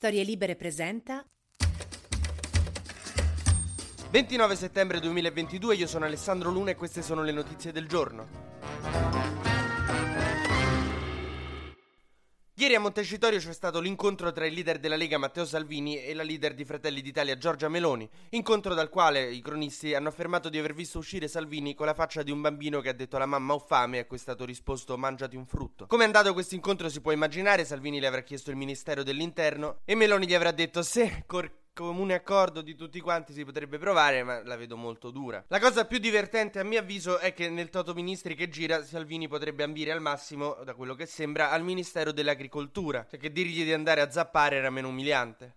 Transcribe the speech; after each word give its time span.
Storie 0.00 0.24
Libere 0.24 0.56
presenta 0.56 1.22
29 4.10 4.56
settembre 4.56 4.98
2022, 4.98 5.74
io 5.74 5.86
sono 5.86 6.06
Alessandro 6.06 6.50
Luna 6.50 6.70
e 6.70 6.74
queste 6.74 7.02
sono 7.02 7.22
le 7.22 7.32
notizie 7.32 7.70
del 7.70 7.86
giorno. 7.86 9.29
Ieri 12.60 12.74
a 12.74 12.80
Montecitorio 12.80 13.38
c'è 13.38 13.54
stato 13.54 13.80
l'incontro 13.80 14.32
tra 14.32 14.44
il 14.44 14.52
leader 14.52 14.78
della 14.78 14.96
Lega 14.96 15.16
Matteo 15.16 15.46
Salvini 15.46 16.04
e 16.04 16.12
la 16.12 16.22
leader 16.22 16.52
di 16.52 16.66
Fratelli 16.66 17.00
d'Italia 17.00 17.38
Giorgia 17.38 17.70
Meloni, 17.70 18.06
incontro 18.32 18.74
dal 18.74 18.90
quale 18.90 19.32
i 19.32 19.40
cronisti 19.40 19.94
hanno 19.94 20.08
affermato 20.08 20.50
di 20.50 20.58
aver 20.58 20.74
visto 20.74 20.98
uscire 20.98 21.26
Salvini 21.26 21.74
con 21.74 21.86
la 21.86 21.94
faccia 21.94 22.22
di 22.22 22.30
un 22.30 22.42
bambino 22.42 22.82
che 22.82 22.90
ha 22.90 22.92
detto 22.92 23.16
alla 23.16 23.24
mamma 23.24 23.54
ho 23.54 23.58
fame 23.58 23.96
e 23.96 24.00
a 24.00 24.04
cui 24.04 24.18
è 24.18 24.20
stato 24.20 24.44
risposto 24.44 24.98
mangiati 24.98 25.36
un 25.36 25.46
frutto. 25.46 25.86
Come 25.86 26.02
è 26.02 26.04
andato 26.04 26.34
questo 26.34 26.54
incontro 26.54 26.90
si 26.90 27.00
può 27.00 27.12
immaginare, 27.12 27.64
Salvini 27.64 27.98
le 27.98 28.06
avrà 28.06 28.20
chiesto 28.20 28.50
il 28.50 28.56
Ministero 28.56 29.02
dell'Interno 29.02 29.78
e 29.86 29.94
Meloni 29.94 30.26
gli 30.26 30.34
avrà 30.34 30.50
detto 30.50 30.82
se 30.82 31.24
cor- 31.26 31.59
comune 31.86 32.14
accordo 32.14 32.60
di 32.62 32.74
tutti 32.74 33.00
quanti 33.00 33.32
si 33.32 33.44
potrebbe 33.44 33.78
provare, 33.78 34.22
ma 34.22 34.42
la 34.44 34.56
vedo 34.56 34.76
molto 34.76 35.10
dura. 35.10 35.44
La 35.48 35.58
cosa 35.58 35.84
più 35.84 35.98
divertente 35.98 36.58
a 36.58 36.64
mio 36.64 36.80
avviso 36.80 37.18
è 37.18 37.32
che 37.32 37.48
nel 37.48 37.70
Toto 37.70 37.94
Ministri 37.94 38.34
che 38.34 38.48
gira 38.48 38.84
Salvini 38.84 39.28
potrebbe 39.28 39.62
ambire 39.62 39.92
al 39.92 40.00
massimo, 40.00 40.58
da 40.64 40.74
quello 40.74 40.94
che 40.94 41.06
sembra, 41.06 41.50
al 41.50 41.62
Ministero 41.62 42.12
dell'Agricoltura, 42.12 43.06
cioè 43.08 43.18
che 43.18 43.32
dirgli 43.32 43.64
di 43.64 43.72
andare 43.72 44.00
a 44.00 44.10
zappare 44.10 44.56
era 44.56 44.70
meno 44.70 44.88
umiliante. 44.88 45.54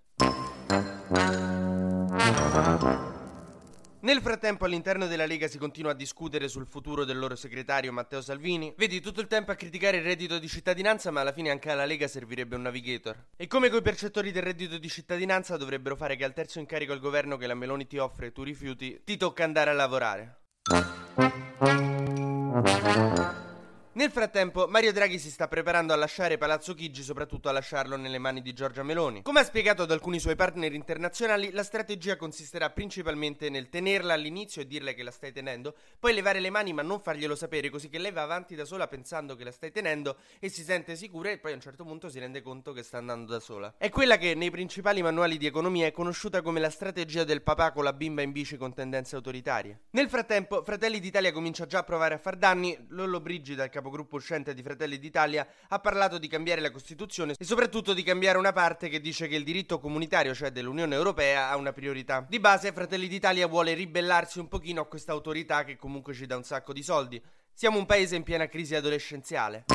Nel 4.04 4.20
frattempo 4.20 4.66
all'interno 4.66 5.08
della 5.08 5.26
Lega 5.26 5.48
si 5.48 5.58
continua 5.58 5.92
a 5.92 5.96
discutere 5.96 6.50
sul 6.50 6.68
futuro 6.68 7.06
del 7.06 7.18
loro 7.18 7.38
segretario 7.38 7.94
Matteo 7.94 8.20
Salvini. 8.20 8.74
Vedi 8.76 9.00
tutto 9.00 9.22
il 9.22 9.28
tempo 9.28 9.52
a 9.52 9.56
criticare 9.56 9.96
il 9.96 10.04
reddito 10.04 10.40
di 10.40 10.50
cittadinanza, 10.50 11.10
ma 11.10 11.22
alla 11.22 11.32
fine 11.32 11.52
anche 11.52 11.70
alla 11.72 11.86
Lega 11.86 12.10
servirebbe 12.10 12.58
un 12.58 12.64
navigator. 12.64 13.28
E 13.38 13.48
come 13.48 13.70
coi 13.70 13.82
percettori 13.82 14.34
del 14.34 14.44
reddito 14.44 14.78
di 14.78 14.90
cittadinanza 14.90 15.56
dovrebbero 15.56 15.96
fare 15.96 16.18
che 16.18 16.26
al 16.26 16.34
terzo 16.34 16.60
incarico 16.60 16.92
al 16.92 17.00
governo 17.00 17.38
che 17.38 17.48
la 17.48 17.56
Meloni 17.56 17.88
ti 17.88 17.98
offre 17.98 18.26
e 18.28 18.32
tu 18.34 18.44
rifiuti, 18.44 19.00
ti 19.06 19.16
tocca 19.16 19.46
andare 19.46 19.70
a 19.70 19.74
lavorare. 19.74 20.40
Nel 23.96 24.10
frattempo, 24.10 24.66
Mario 24.68 24.92
Draghi 24.92 25.20
si 25.20 25.30
sta 25.30 25.48
preparando 25.48 25.94
a 25.94 25.96
lasciare 25.96 26.40
Palazzo 26.40 26.74
Chigi, 26.74 27.04
soprattutto 27.04 27.48
a 27.48 27.52
lasciarlo 27.52 27.96
nelle 27.96 28.18
mani 28.18 28.42
di 28.42 28.52
Giorgia 28.52 28.82
Meloni. 28.82 29.22
Come 29.22 29.42
ha 29.42 29.44
spiegato 29.44 29.84
ad 29.84 29.92
alcuni 29.92 30.20
suoi 30.20 30.36
partner 30.36 30.74
internazionali, 30.74 31.52
la 31.52 31.62
strategia 31.62 32.16
consisterà 32.16 32.72
principalmente 32.72 33.52
nel 33.52 33.70
tenerla 33.70 34.14
all'inizio 34.14 34.64
e 34.64 34.66
dirle 34.66 34.96
che 34.96 35.04
la 35.04 35.12
stai 35.12 35.32
tenendo, 35.32 35.76
poi 36.00 36.16
levare 36.16 36.40
le 36.40 36.50
mani 36.50 36.74
ma 36.74 36.82
non 36.82 37.02
farglielo 37.02 37.36
sapere, 37.36 37.70
così 37.70 37.88
che 37.88 38.00
lei 38.00 38.12
va 38.12 38.24
avanti 38.24 38.56
da 38.56 38.66
sola 38.66 38.88
pensando 38.88 39.36
che 39.36 39.44
la 39.44 39.52
stai 39.52 39.72
tenendo 39.72 40.18
e 40.40 40.50
si 40.50 40.64
sente 40.64 40.96
sicura 40.96 41.30
e 41.30 41.38
poi 41.38 41.52
a 41.52 41.56
un 41.56 41.62
certo 41.62 41.84
punto 41.84 42.10
si 42.10 42.18
rende 42.18 42.42
conto 42.42 42.74
che 42.74 42.82
sta 42.82 42.98
andando 42.98 43.32
da 43.32 43.40
sola. 43.40 43.76
È 43.78 43.90
quella 43.90 44.18
che 44.18 44.34
nei 44.34 44.50
principali 44.50 45.04
manuali 45.04 45.38
di 45.38 45.46
economia 45.46 45.86
è 45.86 45.92
conosciuta 45.92 46.42
come 46.42 46.60
la 46.60 46.72
strategia 46.72 47.26
del 47.26 47.44
papà 47.44 47.72
con 47.72 47.84
la 47.84 47.94
bimba 47.94 48.24
in 48.24 48.32
bici 48.32 48.58
con 48.58 48.74
tendenze 48.74 49.16
autoritarie. 49.16 49.82
Nel 49.92 50.10
frattempo, 50.10 50.64
Fratelli 50.64 51.00
d'Italia 51.00 51.32
comincia 51.32 51.68
già 51.68 51.78
a 51.78 51.84
provare 51.84 52.16
a 52.16 52.18
far 52.18 52.38
danni, 52.38 52.76
Lollo 52.88 53.22
Brigida, 53.22 53.64
il 53.64 53.70
capogruppo 53.84 54.16
uscente 54.16 54.54
di 54.54 54.64
Fratelli 54.64 54.98
d'Italia, 54.98 55.46
ha 55.68 55.80
parlato 55.80 56.18
di 56.18 56.30
cambiare 56.30 56.62
la 56.62 56.72
Costituzione 56.72 57.34
e 57.38 57.44
soprattutto 57.44 57.94
di 57.94 58.02
cambiare 58.02 58.38
una 58.38 58.54
parte 58.54 58.88
che 58.88 59.02
dice 59.02 59.28
che 59.28 59.36
il 59.36 59.44
diritto 59.44 59.80
comunitario, 59.80 60.34
cioè 60.34 60.52
dell'Unione 60.52 60.96
Europea, 60.96 61.50
ha 61.50 61.58
una 61.58 61.74
priorità. 61.74 62.26
Di 62.28 62.40
base, 62.40 62.72
Fratelli 62.72 63.10
d'Italia 63.10 63.46
vuole 63.48 63.74
ribellarsi 63.74 64.40
un 64.40 64.48
pochino 64.48 64.82
a 64.82 64.86
questa 64.86 65.12
autorità 65.12 65.66
che 65.66 65.76
comunque 65.76 66.14
ci 66.14 66.26
dà 66.26 66.38
un 66.38 66.44
sacco 66.44 66.72
di 66.72 66.82
soldi. 66.82 67.22
Siamo 67.52 67.78
un 67.78 67.86
paese 67.86 68.16
in 68.16 68.24
piena 68.24 68.48
crisi 68.48 68.74
adolescenziale. 68.74 69.66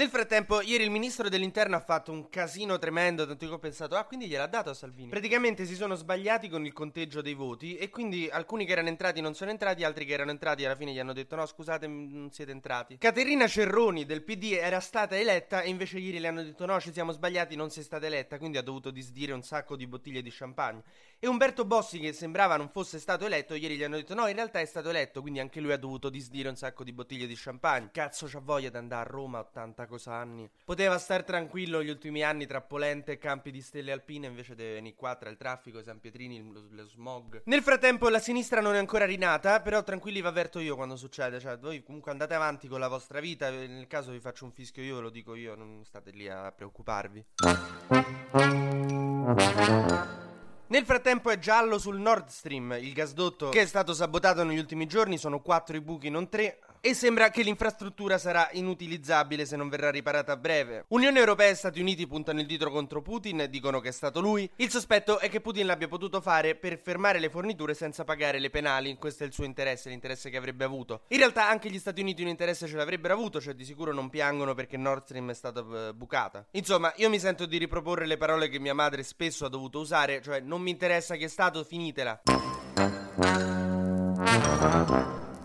Nel 0.00 0.08
frattempo, 0.08 0.62
ieri 0.62 0.84
il 0.84 0.90
ministro 0.90 1.28
dell'interno 1.28 1.76
ha 1.76 1.80
fatto 1.80 2.10
un 2.10 2.30
casino 2.30 2.78
tremendo, 2.78 3.26
tanto 3.26 3.46
che 3.46 3.52
ho 3.52 3.58
pensato, 3.58 3.96
ah, 3.96 4.04
quindi 4.04 4.28
gliel'ha 4.28 4.46
dato 4.46 4.70
a 4.70 4.72
Salvini. 4.74 5.10
Praticamente 5.10 5.66
si 5.66 5.74
sono 5.74 5.94
sbagliati 5.94 6.48
con 6.48 6.64
il 6.64 6.72
conteggio 6.72 7.20
dei 7.20 7.34
voti 7.34 7.76
e 7.76 7.90
quindi 7.90 8.26
alcuni 8.32 8.64
che 8.64 8.72
erano 8.72 8.88
entrati 8.88 9.20
non 9.20 9.34
sono 9.34 9.50
entrati, 9.50 9.84
altri 9.84 10.06
che 10.06 10.14
erano 10.14 10.30
entrati 10.30 10.64
alla 10.64 10.74
fine 10.74 10.94
gli 10.94 10.98
hanno 10.98 11.12
detto 11.12 11.36
no, 11.36 11.44
scusate, 11.44 11.86
non 11.86 12.30
siete 12.32 12.50
entrati. 12.50 12.96
Caterina 12.96 13.46
Cerroni 13.46 14.06
del 14.06 14.22
PD 14.22 14.56
era 14.58 14.80
stata 14.80 15.18
eletta 15.18 15.60
e 15.60 15.68
invece 15.68 15.98
ieri 15.98 16.18
le 16.18 16.28
hanno 16.28 16.44
detto 16.44 16.64
no, 16.64 16.80
ci 16.80 16.94
siamo 16.94 17.12
sbagliati, 17.12 17.54
non 17.54 17.68
sei 17.68 17.82
stata 17.82 18.06
eletta, 18.06 18.38
quindi 18.38 18.56
ha 18.56 18.62
dovuto 18.62 18.90
disdire 18.90 19.34
un 19.34 19.42
sacco 19.42 19.76
di 19.76 19.86
bottiglie 19.86 20.22
di 20.22 20.30
champagne. 20.32 20.82
E 21.22 21.28
Umberto 21.28 21.66
Bossi, 21.66 21.98
che 21.98 22.14
sembrava 22.14 22.56
non 22.56 22.70
fosse 22.70 22.98
stato 22.98 23.26
eletto, 23.26 23.52
ieri 23.52 23.76
gli 23.76 23.84
hanno 23.84 23.96
detto 23.96 24.14
no, 24.14 24.26
in 24.26 24.34
realtà 24.34 24.60
è 24.60 24.64
stato 24.64 24.88
eletto, 24.88 25.20
quindi 25.20 25.38
anche 25.38 25.60
lui 25.60 25.70
ha 25.70 25.76
dovuto 25.76 26.08
disdire 26.08 26.48
un 26.48 26.56
sacco 26.56 26.82
di 26.82 26.94
bottiglie 26.94 27.26
di 27.26 27.34
champagne. 27.36 27.90
Cazzo, 27.92 28.24
c'ha 28.26 28.40
voglia 28.40 28.70
di 28.70 28.78
andare 28.78 29.06
a 29.06 29.10
Roma 29.12 29.40
80 29.40 29.84
cosa 29.84 30.14
anni. 30.14 30.50
Poteva 30.64 30.96
star 30.96 31.22
tranquillo 31.22 31.82
gli 31.82 31.90
ultimi 31.90 32.22
anni 32.22 32.46
tra 32.46 32.62
polente 32.62 33.12
e 33.12 33.18
campi 33.18 33.50
di 33.50 33.60
stelle 33.60 33.92
alpine, 33.92 34.28
invece 34.28 34.54
deve 34.54 34.72
venire 34.76 34.96
qua 34.96 35.14
tra 35.14 35.28
il 35.28 35.36
traffico, 35.36 35.82
San 35.82 36.00
Pietrini, 36.00 36.42
lo, 36.50 36.64
lo 36.70 36.86
smog. 36.86 37.42
Nel 37.44 37.60
frattempo 37.60 38.08
la 38.08 38.18
sinistra 38.18 38.62
non 38.62 38.74
è 38.74 38.78
ancora 38.78 39.04
rinata, 39.04 39.60
però 39.60 39.82
tranquilli 39.82 40.22
vi 40.22 40.26
avverto 40.26 40.58
io 40.58 40.74
quando 40.74 40.96
succede, 40.96 41.38
cioè 41.38 41.58
voi 41.58 41.82
comunque 41.82 42.12
andate 42.12 42.32
avanti 42.32 42.66
con 42.66 42.80
la 42.80 42.88
vostra 42.88 43.20
vita, 43.20 43.50
nel 43.50 43.88
caso 43.88 44.10
vi 44.10 44.20
faccio 44.20 44.46
un 44.46 44.52
fischio 44.52 44.82
io, 44.82 44.94
ve 44.94 45.02
lo 45.02 45.10
dico 45.10 45.34
io, 45.34 45.54
non 45.54 45.84
state 45.84 46.12
lì 46.12 46.30
a 46.30 46.50
preoccuparvi. 46.50 47.26
Nel 50.70 50.84
frattempo 50.84 51.30
è 51.30 51.38
giallo 51.40 51.80
sul 51.80 51.98
Nord 51.98 52.28
Stream, 52.28 52.76
il 52.80 52.92
gasdotto 52.92 53.48
che 53.48 53.62
è 53.62 53.66
stato 53.66 53.92
sabotato 53.92 54.44
negli 54.44 54.58
ultimi 54.58 54.86
giorni, 54.86 55.18
sono 55.18 55.40
quattro 55.40 55.74
i 55.74 55.80
buchi, 55.80 56.10
non 56.10 56.28
tre. 56.28 56.60
E 56.82 56.94
sembra 56.94 57.28
che 57.28 57.42
l'infrastruttura 57.42 58.16
sarà 58.16 58.48
inutilizzabile 58.52 59.44
se 59.44 59.54
non 59.54 59.68
verrà 59.68 59.90
riparata 59.90 60.32
a 60.32 60.36
breve. 60.38 60.86
Unione 60.88 61.18
Europea 61.18 61.48
e 61.48 61.54
Stati 61.54 61.78
Uniti 61.78 62.06
puntano 62.06 62.40
il 62.40 62.46
dito 62.46 62.70
contro 62.70 63.02
Putin 63.02 63.46
dicono 63.50 63.80
che 63.80 63.88
è 63.88 63.92
stato 63.92 64.20
lui. 64.20 64.50
Il 64.56 64.70
sospetto 64.70 65.18
è 65.18 65.28
che 65.28 65.42
Putin 65.42 65.66
l'abbia 65.66 65.88
potuto 65.88 66.22
fare 66.22 66.54
per 66.54 66.80
fermare 66.82 67.18
le 67.18 67.28
forniture 67.28 67.74
senza 67.74 68.04
pagare 68.04 68.38
le 68.38 68.48
penali. 68.48 68.96
Questo 68.96 69.24
è 69.24 69.26
il 69.26 69.34
suo 69.34 69.44
interesse, 69.44 69.90
l'interesse 69.90 70.30
che 70.30 70.38
avrebbe 70.38 70.64
avuto. 70.64 71.02
In 71.08 71.18
realtà 71.18 71.46
anche 71.46 71.68
gli 71.68 71.78
Stati 71.78 72.00
Uniti 72.00 72.22
un 72.22 72.28
interesse 72.28 72.66
ce 72.66 72.76
l'avrebbero 72.76 73.12
avuto, 73.12 73.42
cioè 73.42 73.52
di 73.52 73.66
sicuro 73.66 73.92
non 73.92 74.08
piangono 74.08 74.54
perché 74.54 74.78
Nord 74.78 75.04
Stream 75.04 75.28
è 75.28 75.34
stata 75.34 75.60
uh, 75.60 75.92
bucata. 75.94 76.46
Insomma, 76.52 76.90
io 76.96 77.10
mi 77.10 77.18
sento 77.18 77.44
di 77.44 77.58
riproporre 77.58 78.06
le 78.06 78.16
parole 78.16 78.48
che 78.48 78.58
mia 78.58 78.72
madre 78.72 79.02
spesso 79.02 79.44
ha 79.44 79.50
dovuto 79.50 79.80
usare, 79.80 80.22
cioè 80.22 80.40
non 80.40 80.62
mi 80.62 80.70
interessa 80.70 81.16
che 81.16 81.26
è 81.26 81.28
stato, 81.28 81.62
finitela. 81.62 82.22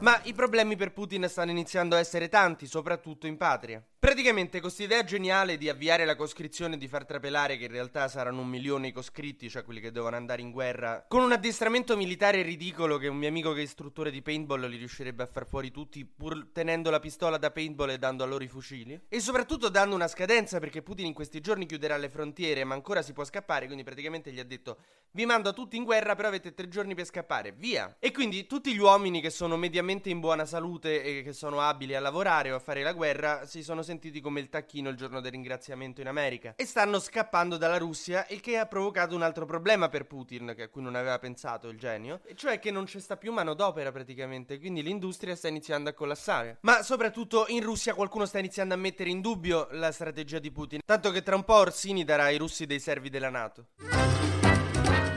Ma 0.05 0.21
i 0.25 0.33
problemi 0.33 0.75
per 0.75 0.93
Putin 0.93 1.27
stanno 1.27 1.49
iniziando 1.49 1.95
a 1.95 1.99
essere 1.99 2.29
tanti, 2.29 2.67
soprattutto 2.67 3.25
in 3.25 3.37
patria. 3.37 3.83
Praticamente, 4.05 4.61
questa 4.61 4.83
idea 4.83 5.03
geniale 5.03 5.57
di 5.57 5.67
avviare 5.67 6.05
la 6.05 6.15
coscrizione 6.15 6.75
e 6.75 6.77
di 6.77 6.87
far 6.87 7.05
trapelare 7.07 7.57
che 7.57 7.65
in 7.65 7.71
realtà 7.71 8.07
saranno 8.07 8.41
un 8.41 8.47
milione 8.47 8.89
i 8.89 8.91
coscritti, 8.91 9.49
cioè 9.49 9.63
quelli 9.63 9.79
che 9.79 9.89
devono 9.89 10.15
andare 10.15 10.43
in 10.43 10.51
guerra, 10.51 11.03
con 11.07 11.23
un 11.23 11.31
addestramento 11.31 11.97
militare 11.97 12.43
ridicolo 12.43 12.99
che 12.99 13.07
un 13.07 13.17
mio 13.17 13.27
amico 13.27 13.51
che 13.53 13.61
è 13.61 13.63
istruttore 13.63 14.11
di 14.11 14.21
paintball 14.21 14.67
li 14.67 14.77
riuscirebbe 14.77 15.23
a 15.23 15.25
far 15.25 15.47
fuori 15.47 15.71
tutti 15.71 16.05
pur 16.05 16.49
tenendo 16.53 16.91
la 16.91 16.99
pistola 16.99 17.37
da 17.37 17.49
paintball 17.49 17.89
e 17.89 17.97
dando 17.97 18.23
a 18.23 18.27
loro 18.27 18.43
i 18.43 18.47
fucili. 18.47 19.05
E 19.09 19.19
soprattutto 19.19 19.69
dando 19.69 19.95
una 19.95 20.07
scadenza 20.07 20.59
perché 20.59 20.83
Putin 20.83 21.07
in 21.07 21.13
questi 21.13 21.41
giorni 21.41 21.65
chiuderà 21.65 21.97
le 21.97 22.09
frontiere, 22.09 22.63
ma 22.63 22.75
ancora 22.75 23.01
si 23.01 23.11
può 23.11 23.23
scappare, 23.23 23.65
quindi 23.65 23.83
praticamente 23.83 24.31
gli 24.31 24.39
ha 24.39 24.45
detto 24.45 24.77
vi 25.13 25.25
mando 25.25 25.51
tutti 25.51 25.77
in 25.77 25.83
guerra, 25.83 26.13
però 26.13 26.27
avete 26.27 26.53
tre 26.53 26.67
giorni 26.67 26.93
per 26.93 27.05
scappare, 27.05 27.53
via. 27.53 27.95
E 27.97 28.11
quindi 28.11 28.45
tutti 28.45 28.71
gli 28.71 28.79
uomini 28.79 29.19
che 29.19 29.31
sono 29.31 29.57
mediamente 29.57 30.11
in 30.11 30.19
buona 30.19 30.45
salute 30.45 31.01
e 31.01 31.23
che 31.23 31.33
sono 31.33 31.59
abili 31.61 31.95
a 31.95 31.99
lavorare 31.99 32.51
o 32.51 32.57
a 32.57 32.59
fare 32.59 32.83
la 32.83 32.93
guerra 32.93 33.47
si 33.47 33.63
sono 33.63 33.81
sentiti 33.81 33.93
come 34.21 34.39
il 34.39 34.49
tacchino 34.49 34.89
il 34.89 34.95
giorno 34.95 35.21
del 35.21 35.31
ringraziamento 35.31 36.01
in 36.01 36.07
America 36.07 36.53
e 36.55 36.65
stanno 36.65 36.99
scappando 36.99 37.57
dalla 37.57 37.77
Russia, 37.77 38.25
il 38.29 38.41
che 38.41 38.57
ha 38.57 38.65
provocato 38.65 39.15
un 39.15 39.21
altro 39.21 39.45
problema 39.45 39.89
per 39.89 40.05
Putin, 40.05 40.55
a 40.57 40.67
cui 40.67 40.81
non 40.81 40.95
aveva 40.95 41.19
pensato 41.19 41.69
il 41.69 41.77
genio, 41.77 42.21
e 42.25 42.35
cioè 42.35 42.59
che 42.59 42.71
non 42.71 42.85
c'è 42.85 42.99
sta 42.99 43.17
più 43.17 43.31
manodopera 43.31 43.91
praticamente, 43.91 44.59
quindi 44.59 44.81
l'industria 44.81 45.35
sta 45.35 45.47
iniziando 45.47 45.89
a 45.89 45.93
collassare. 45.93 46.57
Ma 46.61 46.83
soprattutto 46.83 47.45
in 47.49 47.61
Russia 47.61 47.93
qualcuno 47.93 48.25
sta 48.25 48.39
iniziando 48.39 48.73
a 48.73 48.77
mettere 48.77 49.09
in 49.09 49.21
dubbio 49.21 49.67
la 49.71 49.91
strategia 49.91 50.39
di 50.39 50.51
Putin, 50.51 50.79
tanto 50.85 51.11
che 51.11 51.23
tra 51.23 51.35
un 51.35 51.43
po' 51.43 51.55
Orsini 51.55 52.03
darà 52.03 52.25
ai 52.25 52.37
russi 52.37 52.65
dei 52.65 52.79
servi 52.79 53.09
della 53.09 53.29
NATO. 53.29 53.67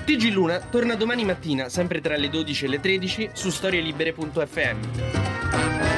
TG 0.04 0.32
Luna 0.32 0.60
torna 0.60 0.94
domani 0.94 1.24
mattina, 1.24 1.68
sempre 1.68 2.00
tra 2.00 2.16
le 2.16 2.30
12 2.30 2.64
e 2.64 2.68
le 2.68 2.80
13, 2.80 3.30
su 3.34 3.50
storielibere.fm. 3.50 5.97